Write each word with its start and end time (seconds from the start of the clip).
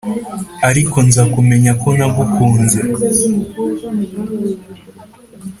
Ariko 0.69 0.97
nza 1.07 1.23
kumenya 1.33 1.71
ko 1.81 1.87
nagukunze 1.97 2.79